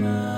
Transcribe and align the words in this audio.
my 0.00 0.29